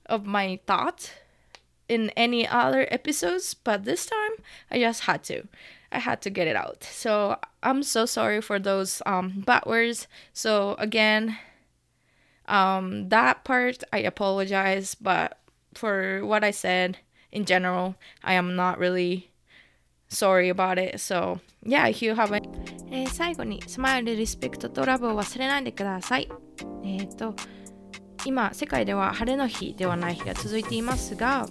[0.07, 1.11] of my thought
[1.88, 4.32] in any other episodes, but this time
[4.70, 5.44] I just had to.
[5.90, 6.84] I had to get it out.
[6.84, 10.08] So I'm so sorry for those um, bad words.
[10.32, 11.36] So again,
[12.46, 15.38] um, that part I apologize, but
[15.74, 16.98] for what I said
[17.30, 19.30] in general, I am not really
[20.08, 20.98] sorry about it.
[21.00, 22.40] So yeah, if you have a
[22.94, 26.28] えー、最後にスマイル、リスペクトとラブを忘れないでください。
[26.84, 27.34] えっ、ー、と
[28.24, 31.48] 今世界では晴れの日ではない日が続いていますが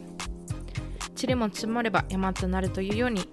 [1.21, 3.29] 塵も積もれば山となるというように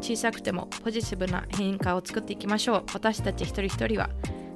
[0.00, 4.10] 小さくてもポジティブな変化を作っていきましょう私たち一人一人は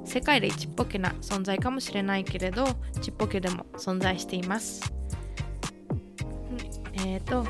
[0.05, 2.65] 世界でちっぽけな存在かもしれないけれど
[3.01, 4.93] ちっぽけでも存在しています
[6.93, 7.45] えっ、ー、と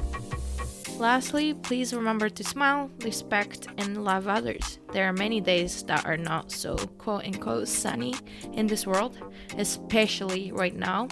[1.00, 4.78] Lastly, please remember to smile, respect, and love others.
[4.94, 8.14] There are many days that are not so quote unquote sunny
[8.54, 9.18] in this world,
[9.58, 11.08] especially right now.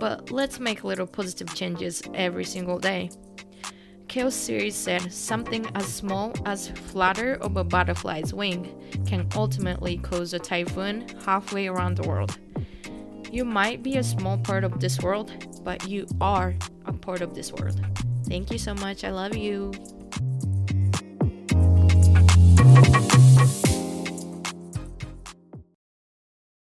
[0.00, 3.10] But let's make little positive changes every single day.
[4.12, 10.34] Chaos series said something as small as flutter of a butterfly's wing can ultimately cause
[10.34, 12.38] a typhoon halfway around the world.
[13.30, 15.32] You might be a small part of this world,
[15.64, 16.54] but you are
[16.84, 17.80] a part of this world.
[18.26, 19.02] Thank you so much.
[19.02, 19.72] I love you.